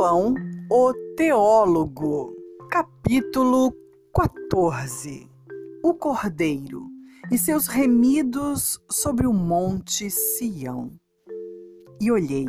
[0.00, 0.34] João,
[0.70, 2.34] o Teólogo,
[2.70, 3.70] capítulo
[4.14, 5.28] 14
[5.84, 6.86] O Cordeiro
[7.30, 10.98] e seus remidos sobre o monte Sião.
[12.00, 12.46] E olhei,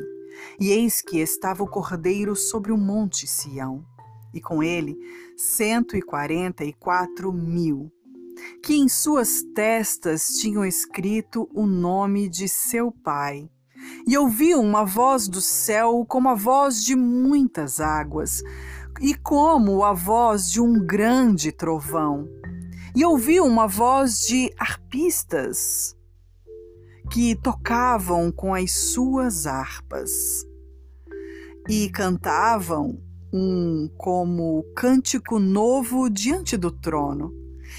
[0.62, 3.86] e eis que estava o cordeiro sobre o monte Sião,
[4.34, 4.98] e com ele
[5.36, 7.92] cento e quarenta e quatro mil,
[8.64, 13.50] que em suas testas tinham escrito o nome de seu pai
[14.08, 18.42] e ouvi uma voz do céu como a voz de muitas águas,
[19.00, 22.30] e como a voz de um grande trovão.
[22.96, 25.96] E ouvi uma voz de arpistas
[27.10, 30.46] que tocavam com as suas harpas
[31.68, 33.02] e cantavam
[33.34, 37.34] um como cântico novo diante do trono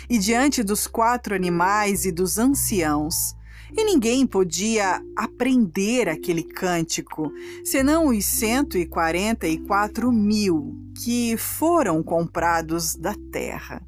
[0.08, 3.34] e diante dos quatro animais e dos anciãos
[3.76, 7.32] e ninguém podia aprender aquele cântico,
[7.64, 13.82] senão os 144 mil que foram comprados da terra.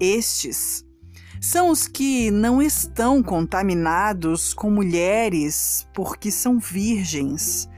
[0.00, 0.84] Estes
[1.40, 7.68] são os que não estão contaminados com mulheres porque são virgens.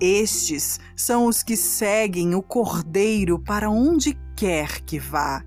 [0.00, 5.44] Estes são os que seguem o Cordeiro para onde quer que vá.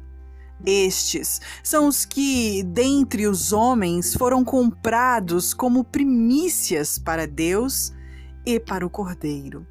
[0.65, 7.93] Estes são os que, dentre os homens, foram comprados como primícias para Deus
[8.45, 9.65] e para o Cordeiro.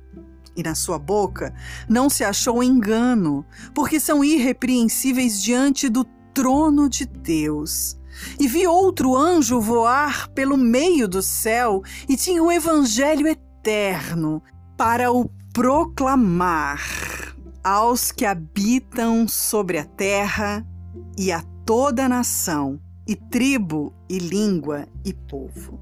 [0.56, 1.52] E na sua boca
[1.88, 7.96] não se achou engano, porque são irrepreensíveis diante do trono de Deus.
[8.38, 14.40] E vi outro anjo voar pelo meio do céu e tinha o evangelho eterno
[14.76, 17.34] para o proclamar
[17.64, 20.64] aos que habitam sobre a terra
[21.16, 25.78] e a toda nação, e tribo, e língua, e povo,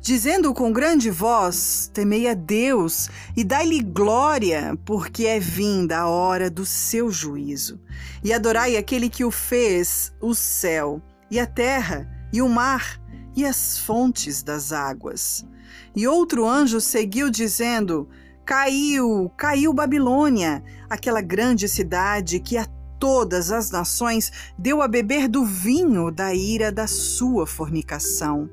[0.00, 6.50] dizendo com grande voz: Temei a Deus e dai-lhe glória, porque é vinda a hora
[6.50, 7.80] do seu juízo.
[8.22, 11.00] E adorai aquele que o fez, o céu,
[11.30, 13.00] e a terra, e o mar,
[13.34, 15.46] e as fontes das águas.
[15.94, 18.08] E outro anjo seguiu, dizendo:
[18.44, 22.66] Caiu, caiu Babilônia, aquela grande cidade que a
[22.98, 28.48] todas as nações deu a beber do vinho da ira da sua fornicação.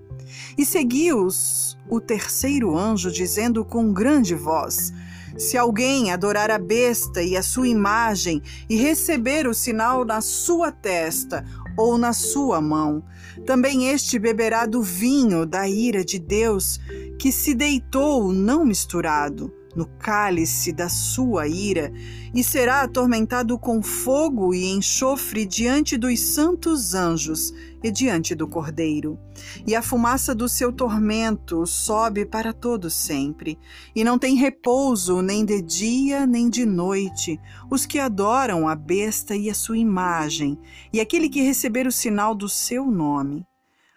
[0.57, 4.93] E seguiu-os o terceiro anjo, dizendo com grande voz:
[5.37, 10.71] Se alguém adorar a besta e a sua imagem e receber o sinal na sua
[10.71, 11.45] testa
[11.77, 13.03] ou na sua mão,
[13.45, 16.79] também este beberá do vinho da ira de Deus,
[17.19, 21.91] que se deitou não misturado no cálice da sua ira,
[22.33, 29.19] e será atormentado com fogo e enxofre diante dos santos anjos e diante do Cordeiro.
[29.67, 33.59] E a fumaça do seu tormento sobe para todo sempre,
[33.95, 37.39] e não tem repouso nem de dia nem de noite,
[37.69, 40.57] os que adoram a besta e a sua imagem,
[40.91, 43.45] e aquele que receber o sinal do seu nome.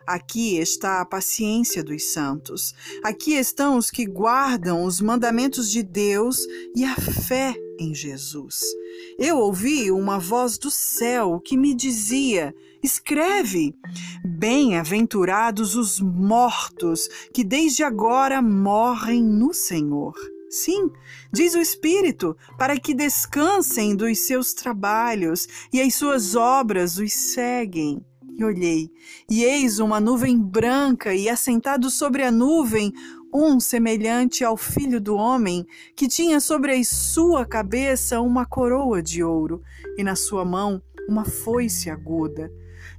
[0.06, 2.72] Aqui está a paciência dos santos.
[3.02, 6.46] Aqui estão os que guardam os mandamentos de Deus
[6.76, 8.62] e a fé em Jesus.
[9.18, 13.74] Eu ouvi uma voz do céu que me dizia: Escreve:
[14.24, 20.14] Bem-aventurados os mortos que desde agora morrem no Senhor.
[20.48, 20.88] Sim,
[21.32, 28.00] diz o Espírito, para que descansem dos seus trabalhos e as suas obras os seguem.
[28.38, 28.90] E olhei,
[29.30, 32.92] e eis uma nuvem branca, e assentado sobre a nuvem,
[33.32, 39.24] um semelhante ao filho do homem, que tinha sobre a sua cabeça uma coroa de
[39.24, 39.62] ouro,
[39.96, 42.52] e na sua mão uma foice aguda.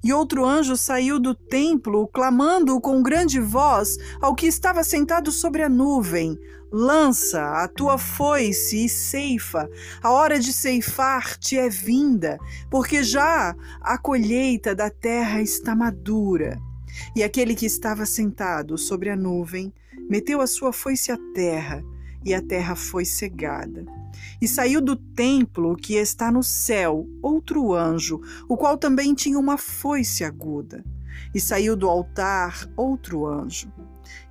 [0.03, 5.63] E outro anjo saiu do templo, clamando com grande voz ao que estava sentado sobre
[5.63, 6.37] a nuvem:
[6.71, 9.69] Lança a tua foice e ceifa,
[10.03, 12.37] a hora de ceifar-te é vinda,
[12.69, 16.59] porque já a colheita da terra está madura.
[17.15, 19.73] E aquele que estava sentado sobre a nuvem
[20.09, 21.83] meteu a sua foice à terra,
[22.25, 23.85] e a terra foi cegada.
[24.41, 29.57] E saiu do templo que está no céu outro anjo, o qual também tinha uma
[29.57, 30.83] foice aguda.
[31.33, 33.71] E saiu do altar outro anjo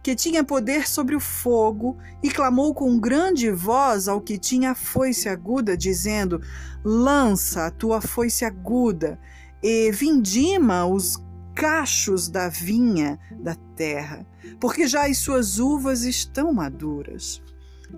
[0.02, 4.74] que tinha poder sobre o fogo, e clamou com grande voz ao que tinha a
[4.74, 6.40] foice aguda, dizendo:
[6.84, 9.18] Lança a tua foice aguda
[9.60, 11.20] e vindima os
[11.56, 14.24] cachos da vinha da terra,
[14.60, 17.42] porque já as suas uvas estão maduras.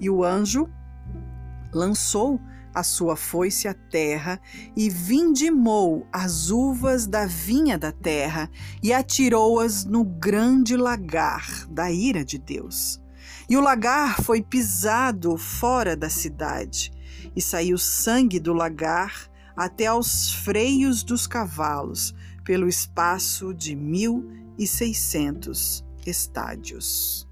[0.01, 0.67] E o anjo
[1.79, 2.41] lançou
[2.75, 4.41] a sua foice à terra
[4.77, 8.51] e vindimou as uvas da vinha da terra
[8.83, 13.01] e atirou-as no grande lagar da ira de Deus.
[13.49, 16.93] E o lagar foi pisado fora da cidade,
[17.35, 22.15] e saiu sangue do lagar até aos freios dos cavalos,
[22.45, 27.28] pelo espaço de mil e seiscentos estádios.